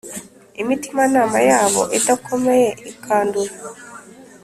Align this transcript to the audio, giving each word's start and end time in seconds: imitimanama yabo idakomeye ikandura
imitimanama 0.61 1.39
yabo 1.49 1.81
idakomeye 1.99 2.67
ikandura 2.91 3.53